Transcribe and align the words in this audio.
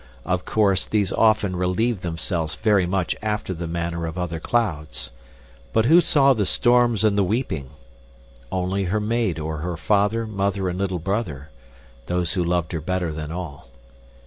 Of 0.25 0.45
course, 0.45 0.87
these 0.87 1.13
often 1.13 1.55
relieved 1.55 2.01
themselves 2.01 2.55
very 2.55 2.87
much 2.87 3.15
after 3.21 3.53
the 3.53 3.67
manner 3.67 4.07
of 4.07 4.17
other 4.17 4.39
clouds. 4.39 5.11
But 5.73 5.85
who 5.85 6.01
saw 6.01 6.33
the 6.33 6.43
storms 6.47 7.03
and 7.03 7.19
the 7.19 7.23
weeping? 7.23 7.69
Only 8.51 8.85
her 8.85 8.99
maid 8.99 9.37
or 9.37 9.57
her 9.57 9.77
father, 9.77 10.25
mother, 10.25 10.67
and 10.69 10.79
little 10.79 10.97
brother 10.97 11.51
those 12.07 12.33
who 12.33 12.43
loved 12.43 12.71
her 12.71 12.81
better 12.81 13.11
than 13.11 13.31
all. 13.31 13.69